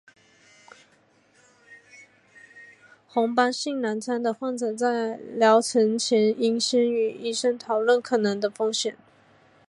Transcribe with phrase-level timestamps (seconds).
[3.05, 8.97] 红斑性狼疮的患者在疗程前应先与医生讨论可能的风险。